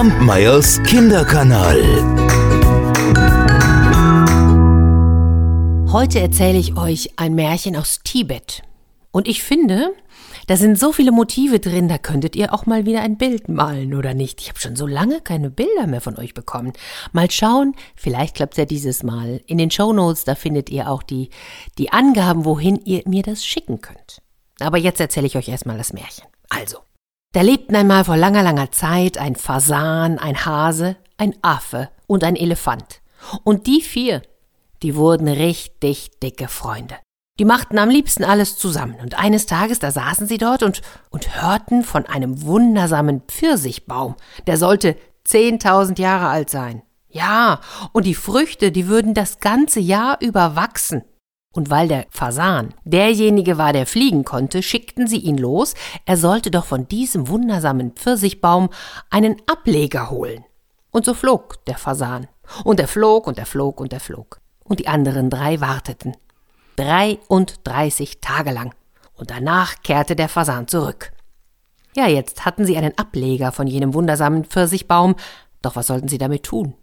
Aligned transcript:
Kampmeyers 0.00 0.82
Kinderkanal. 0.84 1.78
Heute 5.92 6.20
erzähle 6.20 6.56
ich 6.56 6.78
euch 6.78 7.10
ein 7.16 7.34
Märchen 7.34 7.76
aus 7.76 8.00
Tibet. 8.02 8.62
Und 9.10 9.28
ich 9.28 9.42
finde, 9.42 9.90
da 10.46 10.56
sind 10.56 10.78
so 10.78 10.92
viele 10.92 11.12
Motive 11.12 11.60
drin, 11.60 11.86
da 11.86 11.98
könntet 11.98 12.34
ihr 12.34 12.54
auch 12.54 12.64
mal 12.64 12.86
wieder 12.86 13.02
ein 13.02 13.18
Bild 13.18 13.50
malen, 13.50 13.92
oder 13.92 14.14
nicht? 14.14 14.40
Ich 14.40 14.48
habe 14.48 14.58
schon 14.58 14.74
so 14.74 14.86
lange 14.86 15.20
keine 15.20 15.50
Bilder 15.50 15.86
mehr 15.86 16.00
von 16.00 16.16
euch 16.16 16.32
bekommen. 16.32 16.72
Mal 17.12 17.30
schauen, 17.30 17.74
vielleicht 17.94 18.36
klappt 18.36 18.54
es 18.54 18.58
ja 18.58 18.64
dieses 18.64 19.02
Mal. 19.02 19.42
In 19.46 19.58
den 19.58 19.70
Show 19.70 19.92
Notes, 19.92 20.24
da 20.24 20.34
findet 20.34 20.70
ihr 20.70 20.88
auch 20.88 21.02
die, 21.02 21.28
die 21.76 21.92
Angaben, 21.92 22.46
wohin 22.46 22.80
ihr 22.86 23.02
mir 23.04 23.22
das 23.22 23.44
schicken 23.44 23.82
könnt. 23.82 24.22
Aber 24.60 24.78
jetzt 24.78 24.98
erzähle 24.98 25.26
ich 25.26 25.36
euch 25.36 25.50
erstmal 25.50 25.76
das 25.76 25.92
Märchen. 25.92 26.24
Also, 26.48 26.78
da 27.32 27.42
lebten 27.42 27.76
einmal 27.76 28.04
vor 28.04 28.16
langer, 28.16 28.42
langer 28.42 28.72
Zeit 28.72 29.16
ein 29.18 29.36
Fasan, 29.36 30.18
ein 30.18 30.44
Hase, 30.44 30.96
ein 31.16 31.34
Affe 31.42 31.88
und 32.06 32.24
ein 32.24 32.36
Elefant. 32.36 33.00
Und 33.44 33.66
die 33.66 33.82
vier, 33.82 34.22
die 34.82 34.96
wurden 34.96 35.28
richtig 35.28 36.18
dicke 36.20 36.48
Freunde. 36.48 36.96
Die 37.38 37.44
machten 37.44 37.78
am 37.78 37.88
liebsten 37.88 38.24
alles 38.24 38.58
zusammen. 38.58 38.96
Und 39.00 39.18
eines 39.18 39.46
Tages, 39.46 39.78
da 39.78 39.90
saßen 39.90 40.26
sie 40.26 40.38
dort 40.38 40.62
und, 40.62 40.82
und 41.10 41.40
hörten 41.40 41.84
von 41.84 42.04
einem 42.04 42.42
wundersamen 42.42 43.22
Pfirsichbaum. 43.22 44.16
Der 44.46 44.56
sollte 44.56 44.96
zehntausend 45.24 45.98
Jahre 45.98 46.28
alt 46.28 46.50
sein. 46.50 46.82
Ja, 47.08 47.60
und 47.92 48.06
die 48.06 48.14
Früchte, 48.14 48.72
die 48.72 48.88
würden 48.88 49.14
das 49.14 49.40
ganze 49.40 49.80
Jahr 49.80 50.18
über 50.20 50.54
wachsen. 50.54 51.02
Und 51.52 51.68
weil 51.68 51.88
der 51.88 52.06
Fasan 52.10 52.74
derjenige 52.84 53.58
war, 53.58 53.72
der 53.72 53.86
fliegen 53.86 54.24
konnte, 54.24 54.62
schickten 54.62 55.08
sie 55.08 55.18
ihn 55.18 55.36
los, 55.36 55.74
er 56.06 56.16
sollte 56.16 56.50
doch 56.50 56.64
von 56.64 56.86
diesem 56.86 57.28
wundersamen 57.28 57.92
Pfirsichbaum 57.92 58.68
einen 59.10 59.36
Ableger 59.46 60.10
holen. 60.10 60.44
Und 60.92 61.04
so 61.04 61.14
flog 61.14 61.64
der 61.64 61.76
Fasan. 61.76 62.28
Und 62.64 62.78
er 62.80 62.88
flog 62.88 63.26
und 63.26 63.38
er 63.38 63.46
flog 63.46 63.80
und 63.80 63.92
er 63.92 64.00
flog. 64.00 64.40
Und 64.64 64.80
die 64.80 64.88
anderen 64.88 65.30
drei 65.30 65.60
warteten. 65.60 66.16
33 66.76 68.20
Tage 68.20 68.52
lang. 68.52 68.74
Und 69.14 69.30
danach 69.30 69.82
kehrte 69.82 70.14
der 70.16 70.28
Fasan 70.28 70.68
zurück. 70.68 71.12
Ja, 71.96 72.06
jetzt 72.06 72.44
hatten 72.44 72.64
sie 72.64 72.76
einen 72.76 72.96
Ableger 72.96 73.50
von 73.50 73.66
jenem 73.66 73.92
wundersamen 73.94 74.44
Pfirsichbaum, 74.44 75.16
doch 75.62 75.74
was 75.76 75.88
sollten 75.88 76.08
sie 76.08 76.18
damit 76.18 76.44
tun? 76.44 76.74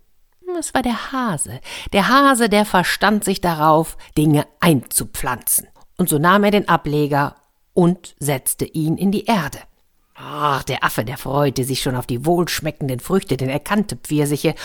Es 0.60 0.74
war 0.74 0.82
der 0.82 1.12
Hase. 1.12 1.60
Der 1.94 2.08
Hase, 2.08 2.50
der 2.50 2.66
verstand 2.66 3.24
sich 3.24 3.42
darauf, 3.42 3.96
Dinge 4.18 4.48
einzupflanzen. 4.60 5.68
Und 5.98 6.10
so 6.10 6.18
nahm 6.18 6.44
er 6.44 6.52
den 6.52 6.68
Ableger 6.68 7.36
und 7.74 8.16
setzte 8.20 8.66
ihn 8.66 8.98
in 8.98 9.12
die 9.12 9.26
Erde. 9.26 9.60
Ach, 10.16 10.64
der 10.64 10.84
Affe, 10.84 11.06
der 11.06 11.20
freute 11.20 11.64
sich 11.64 11.82
schon 11.82 11.96
auf 11.96 12.08
die 12.08 12.26
wohlschmeckenden 12.26 13.00
Früchte, 13.00 13.38
denn 13.38 13.50
er 13.50 13.60
kannte 13.60 13.98
Pfirsiche. 13.98 14.56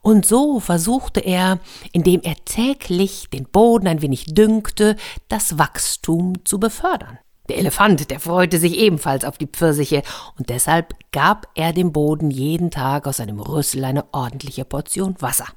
Und 0.00 0.24
so 0.24 0.58
versuchte 0.58 1.20
er, 1.20 1.58
indem 1.92 2.22
er 2.22 2.36
täglich 2.46 3.28
den 3.28 3.44
Boden 3.44 3.88
ein 3.88 4.00
wenig 4.00 4.34
düngte, 4.34 4.96
das 5.28 5.58
Wachstum 5.58 6.46
zu 6.46 6.58
befördern. 6.58 7.18
Der 7.52 7.58
Elefant, 7.58 8.10
der 8.10 8.18
freute 8.18 8.58
sich 8.58 8.78
ebenfalls 8.78 9.26
auf 9.26 9.36
die 9.36 9.46
Pfirsiche, 9.46 10.02
und 10.38 10.48
deshalb 10.48 10.94
gab 11.12 11.48
er 11.54 11.74
dem 11.74 11.92
Boden 11.92 12.30
jeden 12.30 12.70
Tag 12.70 13.06
aus 13.06 13.18
seinem 13.18 13.40
Rüssel 13.40 13.84
eine 13.84 14.06
ordentliche 14.14 14.64
Portion 14.64 15.16
Wasser. 15.20 15.48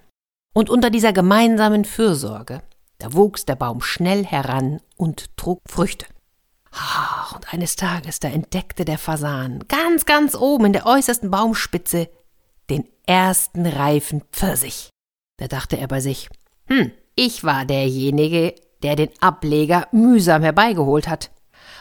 Und 0.54 0.70
unter 0.70 0.90
dieser 0.90 1.14
gemeinsamen 1.14 1.86
Fürsorge, 1.86 2.62
da 2.98 3.14
wuchs 3.14 3.46
der 3.46 3.56
Baum 3.56 3.80
schnell 3.80 4.26
heran 4.26 4.82
und 4.98 5.38
trug 5.38 5.62
Früchte. 5.70 6.06
Und 7.34 7.54
eines 7.54 7.78
Tages, 7.78 8.20
da 8.20 8.28
entdeckte 8.28 8.84
der 8.84 8.98
Fasan 8.98 9.64
ganz, 9.70 10.04
ganz 10.04 10.36
oben 10.36 10.66
in 10.66 10.74
der 10.74 10.88
äußersten 10.88 11.32
Baumspitze 11.32 12.10
den 12.70 12.90
ersten 13.08 13.66
reifen 13.66 14.22
Pfirsich. 14.34 14.90
Da 15.38 15.48
dachte 15.48 15.78
er 15.78 15.88
bei 15.88 16.02
sich, 16.02 16.28
hm, 16.68 16.92
ich 17.16 17.46
war 17.46 17.64
derjenige, 17.64 18.54
der 18.84 18.98
den 18.98 19.12
Ableger 19.22 19.88
mühsam 19.94 20.44
herbeigeholt 20.44 21.08
hat. 21.08 21.32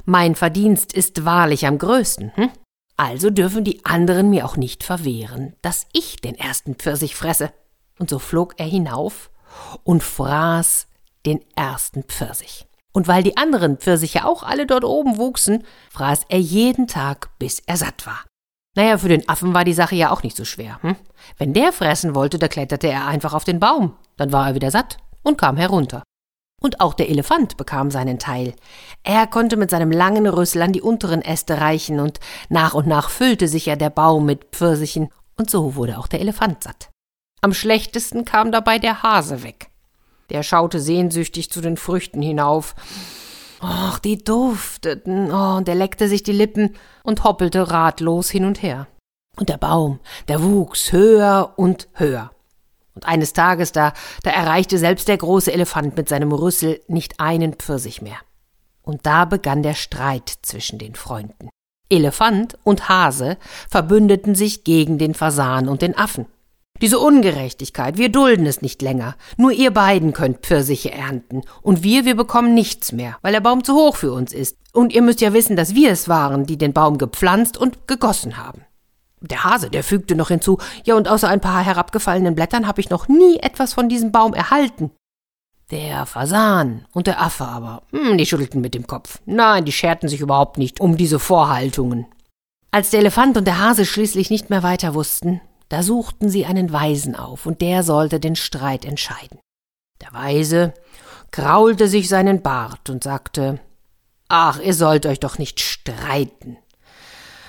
Mein 0.05 0.35
Verdienst 0.35 0.93
ist 0.93 1.25
wahrlich 1.25 1.67
am 1.67 1.79
größten, 1.79 2.33
hm? 2.35 2.51
Also 2.97 3.31
dürfen 3.31 3.65
die 3.65 3.85
anderen 3.85 4.31
mir 4.31 4.45
auch 4.47 4.57
nicht 4.57 4.85
verwehren, 4.85 5.55
dass 5.63 5.87
ich 5.93 6.17
den 6.17 6.37
ersten 6.37 6.77
Pfirsich 6.77 7.17
fresse. 7.17 7.53
Und 7.99 8.09
so 8.09 8.19
flog 8.19 8.55
er 8.59 8.67
hinauf 8.67 9.31
und 9.83 10.03
fraß 10.03 10.87
den 11.27 11.41
ersten 11.57 12.05
Pfirsich. 12.05 12.67
Und 12.93 13.09
weil 13.09 13.25
die 13.25 13.37
anderen 13.37 13.79
Pfirsiche 13.79 14.25
auch 14.25 14.45
alle 14.45 14.67
dort 14.67 14.85
oben 14.85 15.19
wuchsen, 15.19 15.65
fraß 15.91 16.27
er 16.29 16.39
jeden 16.39 16.87
Tag, 16.87 17.31
bis 17.39 17.61
er 17.67 17.77
satt 17.77 18.07
war. 18.07 18.25
Naja, 18.77 18.99
für 18.99 19.09
den 19.09 19.29
Affen 19.29 19.55
war 19.55 19.65
die 19.65 19.73
Sache 19.73 19.97
ja 19.97 20.11
auch 20.11 20.23
nicht 20.23 20.37
so 20.37 20.45
schwer. 20.45 20.81
Hm? 20.83 20.97
Wenn 21.37 21.53
der 21.53 21.73
fressen 21.73 22.15
wollte, 22.15 22.39
da 22.39 22.49
kletterte 22.49 22.89
er 22.89 23.07
einfach 23.07 23.35
auf 23.35 23.45
den 23.45 23.61
Baum. 23.61 23.97
Dann 24.17 24.33
war 24.33 24.49
er 24.49 24.55
wieder 24.55 24.71
satt 24.71 24.99
und 25.23 25.39
kam 25.39 25.57
herunter. 25.57 26.03
Und 26.65 26.81
auch 26.81 26.95
der 26.95 27.11
Elefant 27.11 27.59
bekam 27.59 27.91
seinen 27.91 28.19
Teil. 28.19 28.55
Er 29.03 29.27
konnte 29.27 29.59
mit 29.59 29.69
seinem 29.69 29.93
langen 29.93 30.27
Rüssel 30.27 30.63
an 30.63 30.73
die 30.73 30.81
unteren 30.81 31.21
Äste 31.21 31.61
reichen, 31.61 32.01
und 32.01 32.21
nach 32.49 32.73
und 32.73 32.87
nach 32.87 33.11
füllte 33.11 33.49
sich 33.49 33.67
ja 33.67 33.77
der 33.77 33.91
Baum 33.91 34.25
mit 34.25 34.47
Pfirsichen, 34.53 35.11
und 35.37 35.51
so 35.51 35.75
wurde 35.75 35.99
auch 35.99 36.07
der 36.07 36.23
Elefant 36.23 36.63
satt. 36.63 36.89
Am 37.43 37.53
schlechtesten 37.53 38.25
kam 38.25 38.51
dabei 38.51 38.79
der 38.79 39.03
Hase 39.03 39.43
weg. 39.43 39.69
Der 40.31 40.43
schaute 40.43 40.81
sehnsüchtig 40.81 41.51
zu 41.51 41.61
den 41.61 41.77
Früchten 41.77 42.23
hinauf. 42.23 42.75
Och, 43.61 43.99
die 43.99 44.25
dufteten, 44.25 45.31
oh, 45.31 45.57
und 45.59 45.69
er 45.69 45.75
leckte 45.75 46.09
sich 46.09 46.23
die 46.23 46.33
Lippen 46.33 46.77
und 47.03 47.25
hoppelte 47.25 47.71
ratlos 47.71 48.31
hin 48.31 48.47
und 48.47 48.63
her. 48.63 48.87
Und 49.37 49.51
der 49.51 49.59
Baum, 49.59 50.01
der 50.29 50.43
wuchs 50.43 50.93
höher 50.93 51.53
und 51.57 51.89
höher. 51.93 52.31
Und 52.95 53.07
eines 53.07 53.33
Tages, 53.33 53.73
da, 53.73 53.93
da 54.23 54.31
erreichte 54.31 54.79
selbst 54.79 55.09
der 55.09 55.19
große 55.19 55.53
Elefant 55.53 55.97
mit 55.97 56.09
seinem 56.09 56.33
Rüssel 56.33 56.81
nicht 56.89 57.21
einen 57.21 57.55
Pfirsich 57.55 58.03
mehr. 58.03 58.19
Und 58.83 59.07
da 59.07 59.25
begann 59.25 59.63
der 59.63 59.75
Streit 59.75 60.33
zwischen 60.43 60.79
den 60.79 60.95
Freunden. 60.95 61.49
Elefant 61.91 62.59
und 62.65 62.89
Hase 62.89 63.37
verbündeten 63.69 64.35
sich 64.35 64.65
gegen 64.65 64.99
den 64.99 65.15
Fasan 65.15 65.69
und 65.69 65.83
den 65.83 65.97
Affen. 65.97 66.27
Diese 66.83 66.99
Ungerechtigkeit, 66.99 67.99
wir 67.99 68.09
dulden 68.09 68.47
es 68.47 68.61
nicht 68.61 68.83
länger. 68.83 69.15
Nur 69.37 69.53
ihr 69.53 69.71
beiden 69.71 70.13
könnt 70.13 70.41
Pfirsiche 70.41 70.91
ernten. 70.91 71.43
Und 71.63 71.85
wir, 71.85 72.05
wir 72.05 72.17
bekommen 72.17 72.53
nichts 72.53 72.91
mehr, 72.91 73.17
weil 73.23 73.33
der 73.33 73.41
Baum 73.41 73.63
zu 73.63 73.75
hoch 73.75 73.97
für 73.97 74.13
uns 74.13 74.33
ist. 74.33 74.59
Und 74.73 74.93
ihr 74.93 75.03
müsst 75.03 75.21
ja 75.21 75.33
wissen, 75.33 75.55
dass 75.55 75.77
wir 75.77 75.93
es 75.93 76.09
waren, 76.09 76.47
die 76.47 76.59
den 76.59 76.73
Baum 76.73 76.99
gepflanzt 76.99 77.57
und 77.57 77.87
gegossen 77.87 78.37
haben. 78.37 78.63
Der 79.31 79.45
Hase, 79.45 79.71
der 79.71 79.83
fügte 79.83 80.15
noch 80.15 80.29
hinzu, 80.29 80.59
ja, 80.85 80.95
und 80.95 81.09
außer 81.09 81.29
ein 81.29 81.41
paar 81.41 81.65
herabgefallenen 81.65 82.35
Blättern 82.35 82.67
habe 82.67 82.81
ich 82.81 82.91
noch 82.91 83.09
nie 83.09 83.39
etwas 83.39 83.73
von 83.73 83.89
diesem 83.89 84.13
Baum 84.13 84.35
erhalten. 84.35 84.91
Der 85.71 86.05
Fasan 86.05 86.85
und 86.93 87.07
der 87.07 87.23
Affe 87.23 87.45
aber, 87.45 87.83
hm, 87.91 88.19
die 88.19 88.27
schüttelten 88.27 88.61
mit 88.61 88.75
dem 88.75 88.87
Kopf. 88.87 89.21
Nein, 89.25 89.65
die 89.65 89.73
scherten 89.73 90.09
sich 90.09 90.21
überhaupt 90.21 90.59
nicht 90.59 90.81
um 90.81 90.97
diese 90.97 91.19
Vorhaltungen. 91.19 92.07
Als 92.71 92.91
der 92.91 93.01
Elefant 93.01 93.37
und 93.37 93.47
der 93.47 93.59
Hase 93.59 93.87
schließlich 93.87 94.31
nicht 94.31 94.51
mehr 94.51 94.63
weiter 94.63 94.95
wussten, 94.95 95.41
da 95.71 95.83
suchten 95.83 96.29
sie 96.29 96.45
einen 96.45 96.73
Weisen 96.73 97.17
auf, 97.17 97.47
und 97.47 97.63
der 97.63 97.83
sollte 97.83 98.21
den 98.21 98.37
Streit 98.37 98.85
entscheiden. 98.85 99.39
Der 100.03 100.13
Weise 100.13 100.75
kraulte 101.31 101.89
sich 101.89 102.09
seinen 102.09 102.43
Bart 102.43 102.91
und 102.91 103.03
sagte 103.03 103.61
Ach, 104.29 104.61
ihr 104.61 104.75
sollt 104.75 105.07
euch 105.07 105.21
doch 105.21 105.39
nicht 105.39 105.61
streiten. 105.61 106.57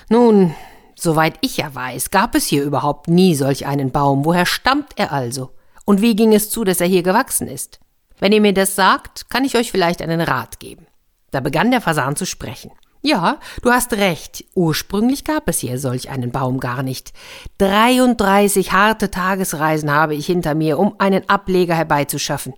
Nun, 0.08 0.54
Soweit 0.98 1.34
ich 1.42 1.58
ja 1.58 1.74
weiß, 1.74 2.10
gab 2.10 2.34
es 2.34 2.46
hier 2.46 2.64
überhaupt 2.64 3.08
nie 3.08 3.34
solch 3.34 3.66
einen 3.66 3.92
Baum. 3.92 4.24
Woher 4.24 4.46
stammt 4.46 4.94
er 4.96 5.12
also? 5.12 5.50
Und 5.84 6.00
wie 6.00 6.16
ging 6.16 6.32
es 6.32 6.50
zu, 6.50 6.64
dass 6.64 6.80
er 6.80 6.86
hier 6.86 7.02
gewachsen 7.02 7.48
ist? 7.48 7.80
Wenn 8.18 8.32
ihr 8.32 8.40
mir 8.40 8.54
das 8.54 8.74
sagt, 8.74 9.28
kann 9.28 9.44
ich 9.44 9.56
euch 9.56 9.70
vielleicht 9.70 10.00
einen 10.00 10.22
Rat 10.22 10.58
geben. 10.58 10.86
Da 11.30 11.40
begann 11.40 11.70
der 11.70 11.82
Fasan 11.82 12.16
zu 12.16 12.24
sprechen. 12.24 12.72
Ja, 13.02 13.38
du 13.62 13.70
hast 13.70 13.92
recht. 13.92 14.44
Ursprünglich 14.54 15.24
gab 15.24 15.48
es 15.48 15.58
hier 15.58 15.78
solch 15.78 16.08
einen 16.08 16.32
Baum 16.32 16.58
gar 16.58 16.82
nicht. 16.82 17.12
33 17.58 18.72
harte 18.72 19.10
Tagesreisen 19.10 19.92
habe 19.92 20.14
ich 20.14 20.26
hinter 20.26 20.54
mir, 20.54 20.78
um 20.78 20.94
einen 20.98 21.28
Ableger 21.28 21.74
herbeizuschaffen. 21.74 22.54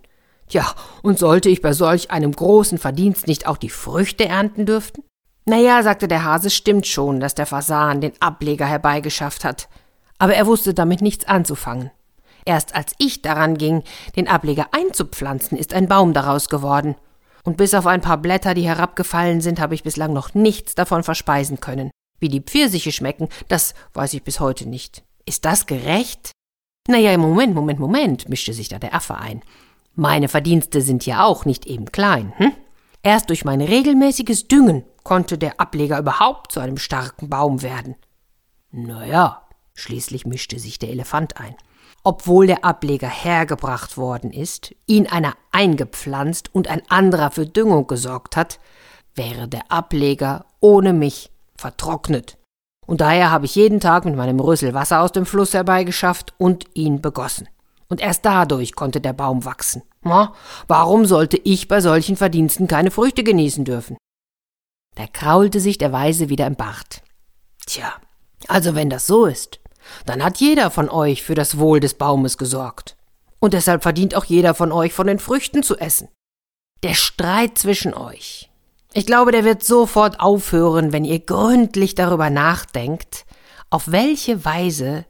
Ja, 0.49 0.73
und 1.03 1.19
sollte 1.19 1.49
ich 1.49 1.61
bei 1.61 1.73
solch 1.73 2.09
einem 2.09 2.31
großen 2.31 2.79
Verdienst 2.79 3.27
nicht 3.27 3.45
auch 3.45 3.57
die 3.57 3.69
Früchte 3.69 4.25
ernten 4.25 4.65
dürften? 4.65 5.03
Naja, 5.49 5.81
sagte 5.81 6.07
der 6.07 6.25
Hase, 6.25 6.51
stimmt 6.51 6.85
schon, 6.85 7.19
dass 7.19 7.33
der 7.33 7.47
Fasan 7.47 8.01
den 8.01 8.13
Ableger 8.19 8.67
herbeigeschafft 8.67 9.43
hat. 9.43 9.67
Aber 10.19 10.35
er 10.35 10.45
wusste 10.45 10.75
damit 10.75 11.01
nichts 11.01 11.27
anzufangen. 11.27 11.89
Erst 12.45 12.75
als 12.75 12.93
ich 12.99 13.23
daran 13.23 13.57
ging, 13.57 13.81
den 14.15 14.27
Ableger 14.27 14.67
einzupflanzen, 14.73 15.57
ist 15.57 15.73
ein 15.73 15.87
Baum 15.87 16.13
daraus 16.13 16.49
geworden. 16.49 16.93
Und 17.43 17.57
bis 17.57 17.73
auf 17.73 17.87
ein 17.87 18.01
paar 18.01 18.17
Blätter, 18.17 18.53
die 18.53 18.67
herabgefallen 18.67 19.41
sind, 19.41 19.59
habe 19.59 19.73
ich 19.73 19.81
bislang 19.81 20.13
noch 20.13 20.35
nichts 20.35 20.75
davon 20.75 21.01
verspeisen 21.01 21.59
können. 21.59 21.89
Wie 22.19 22.29
die 22.29 22.41
Pfirsiche 22.41 22.91
schmecken, 22.91 23.27
das 23.47 23.73
weiß 23.93 24.13
ich 24.13 24.21
bis 24.21 24.39
heute 24.39 24.69
nicht. 24.69 25.01
Ist 25.25 25.45
das 25.45 25.65
gerecht? 25.65 26.29
Naja, 26.87 27.17
Moment, 27.17 27.55
Moment, 27.55 27.79
Moment, 27.79 28.29
mischte 28.29 28.53
sich 28.53 28.69
da 28.69 28.77
der 28.77 28.93
Affe 28.93 29.17
ein. 29.17 29.41
Meine 29.95 30.27
Verdienste 30.27 30.81
sind 30.81 31.07
ja 31.07 31.23
auch 31.23 31.45
nicht 31.45 31.65
eben 31.65 31.91
klein, 31.91 32.33
hm? 32.37 32.51
Erst 33.01 33.29
durch 33.29 33.45
mein 33.45 33.61
regelmäßiges 33.61 34.47
Düngen 34.47 34.83
konnte 35.03 35.37
der 35.37 35.59
Ableger 35.59 35.99
überhaupt 35.99 36.51
zu 36.51 36.59
einem 36.59 36.77
starken 36.77 37.29
Baum 37.29 37.61
werden. 37.61 37.95
Naja, 38.71 39.49
Schließlich 39.79 40.25
mischte 40.25 40.59
sich 40.59 40.77
der 40.77 40.89
Elefant 40.89 41.39
ein. 41.39 41.55
Obwohl 42.03 42.47
der 42.47 42.65
Ableger 42.65 43.07
hergebracht 43.07 43.97
worden 43.97 44.31
ist, 44.31 44.75
ihn 44.87 45.07
einer 45.07 45.33
eingepflanzt 45.51 46.53
und 46.53 46.67
ein 46.67 46.81
anderer 46.89 47.31
für 47.31 47.45
Düngung 47.45 47.87
gesorgt 47.87 48.35
hat, 48.35 48.59
wäre 49.15 49.47
der 49.47 49.71
Ableger 49.71 50.45
ohne 50.59 50.93
mich 50.93 51.31
vertrocknet. 51.55 52.37
Und 52.85 53.01
daher 53.01 53.31
habe 53.31 53.45
ich 53.45 53.55
jeden 53.55 53.79
Tag 53.79 54.05
mit 54.05 54.15
meinem 54.15 54.39
Rüssel 54.39 54.73
Wasser 54.73 55.01
aus 55.01 55.11
dem 55.11 55.25
Fluss 55.25 55.53
herbeigeschafft 55.53 56.33
und 56.37 56.65
ihn 56.73 57.01
begossen. 57.01 57.47
Und 57.87 58.01
erst 58.01 58.25
dadurch 58.25 58.75
konnte 58.75 58.99
der 58.99 59.13
Baum 59.13 59.45
wachsen. 59.45 59.83
Na, 60.01 60.33
warum 60.67 61.05
sollte 61.05 61.37
ich 61.37 61.67
bei 61.67 61.81
solchen 61.81 62.17
Verdiensten 62.17 62.67
keine 62.67 62.91
Früchte 62.91 63.23
genießen 63.23 63.65
dürfen? 63.65 63.97
Da 64.99 65.07
kraulte 65.07 65.61
sich 65.61 65.77
der 65.77 65.93
Weise 65.93 66.27
wieder 66.27 66.45
im 66.45 66.57
Bart. 66.57 67.03
Tja, 67.65 67.93
also 68.49 68.75
wenn 68.75 68.89
das 68.89 69.07
so 69.07 69.27
ist, 69.27 69.61
dann 70.05 70.21
hat 70.21 70.41
jeder 70.41 70.71
von 70.71 70.89
euch 70.89 71.23
für 71.23 71.35
das 71.35 71.57
Wohl 71.57 71.79
des 71.79 71.93
Baumes 71.93 72.37
gesorgt. 72.37 72.97
Und 73.39 73.53
deshalb 73.53 73.81
verdient 73.81 74.13
auch 74.13 74.25
jeder 74.25 74.53
von 74.53 74.73
euch 74.73 74.91
von 74.91 75.07
den 75.07 75.19
Früchten 75.19 75.63
zu 75.63 75.77
essen. 75.77 76.09
Der 76.83 76.95
Streit 76.95 77.57
zwischen 77.57 77.93
euch. 77.93 78.49
Ich 78.91 79.05
glaube, 79.05 79.31
der 79.31 79.45
wird 79.45 79.63
sofort 79.63 80.19
aufhören, 80.19 80.91
wenn 80.91 81.05
ihr 81.05 81.21
gründlich 81.21 81.95
darüber 81.95 82.29
nachdenkt, 82.29 83.25
auf 83.69 83.93
welche 83.93 84.43
Weise 84.43 85.05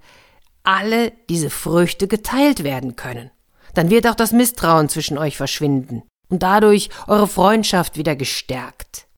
alle 0.62 1.14
diese 1.32 1.50
Früchte 1.50 2.08
geteilt 2.08 2.64
werden 2.64 2.96
können. 2.96 3.32
Dann 3.74 3.90
wird 3.90 4.06
auch 4.06 4.14
das 4.14 4.34
Misstrauen 4.34 4.88
zwischen 4.88 5.18
euch 5.18 5.36
verschwinden 5.36 6.04
und 6.30 6.44
dadurch 6.44 6.92
eure 7.08 7.28
Freundschaft 7.28 7.98
wieder 7.98 8.16
gestärkt. 8.16 9.09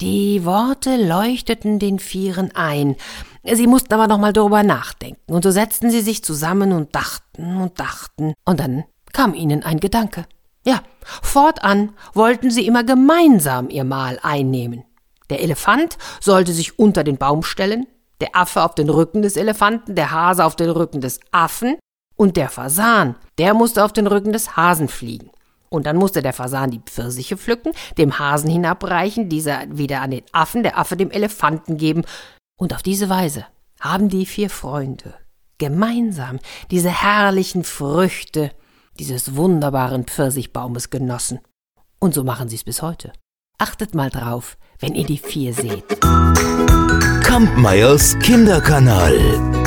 Die 0.00 0.44
Worte 0.44 0.96
leuchteten 0.96 1.78
den 1.78 1.98
Vieren 1.98 2.54
ein, 2.54 2.96
Sie 3.46 3.66
mussten 3.66 3.92
aber 3.92 4.06
noch 4.06 4.18
mal 4.18 4.32
darüber 4.32 4.62
nachdenken, 4.62 5.34
und 5.34 5.44
so 5.44 5.50
setzten 5.50 5.90
sie 5.90 6.00
sich 6.00 6.24
zusammen 6.24 6.72
und 6.72 6.94
dachten 6.94 7.60
und 7.60 7.78
dachten, 7.78 8.32
und 8.46 8.58
dann 8.58 8.84
kam 9.12 9.34
ihnen 9.34 9.62
ein 9.62 9.80
Gedanke. 9.80 10.24
Ja, 10.64 10.82
fortan 11.22 11.92
wollten 12.14 12.50
sie 12.50 12.66
immer 12.66 12.84
gemeinsam 12.84 13.68
ihr 13.68 13.84
Mahl 13.84 14.18
einnehmen. 14.22 14.84
Der 15.28 15.42
Elefant 15.42 15.98
sollte 16.20 16.52
sich 16.52 16.78
unter 16.78 17.04
den 17.04 17.18
Baum 17.18 17.42
stellen, 17.42 17.86
der 18.22 18.34
Affe 18.34 18.62
auf 18.62 18.74
den 18.74 18.88
Rücken 18.88 19.20
des 19.20 19.36
Elefanten, 19.36 19.94
der 19.94 20.10
Hase 20.10 20.44
auf 20.44 20.56
den 20.56 20.70
Rücken 20.70 21.02
des 21.02 21.20
Affen 21.30 21.76
und 22.16 22.38
der 22.38 22.48
Fasan, 22.48 23.16
der 23.36 23.52
musste 23.52 23.84
auf 23.84 23.92
den 23.92 24.06
Rücken 24.06 24.32
des 24.32 24.56
Hasen 24.56 24.88
fliegen. 24.88 25.30
Und 25.74 25.86
dann 25.86 25.96
musste 25.96 26.22
der 26.22 26.32
Fasan 26.32 26.70
die 26.70 26.80
Pfirsiche 26.80 27.36
pflücken, 27.36 27.72
dem 27.98 28.18
Hasen 28.18 28.50
hinabreichen, 28.50 29.28
dieser 29.28 29.64
wieder 29.68 30.00
an 30.00 30.12
den 30.12 30.22
Affen, 30.32 30.62
der 30.62 30.78
Affe 30.78 30.96
dem 30.96 31.10
Elefanten 31.10 31.76
geben, 31.76 32.04
und 32.56 32.72
auf 32.72 32.82
diese 32.82 33.08
Weise 33.08 33.46
haben 33.80 34.08
die 34.08 34.26
vier 34.26 34.48
Freunde 34.48 35.14
gemeinsam 35.58 36.38
diese 36.70 36.90
herrlichen 36.90 37.64
Früchte 37.64 38.50
dieses 38.98 39.34
wunderbaren 39.36 40.04
Pfirsichbaumes 40.04 40.90
genossen. 40.90 41.40
Und 41.98 42.14
so 42.14 42.22
machen 42.22 42.48
sie 42.48 42.56
es 42.56 42.64
bis 42.64 42.82
heute. 42.82 43.12
Achtet 43.58 43.94
mal 43.94 44.10
drauf, 44.10 44.56
wenn 44.78 44.94
ihr 44.94 45.04
die 45.04 45.18
vier 45.18 45.52
seht. 45.52 46.00
Kampmeyers 47.22 48.18
Kinderkanal. 48.20 49.63